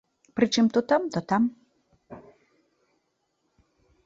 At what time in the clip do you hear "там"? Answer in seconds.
0.91-1.03, 1.33-1.43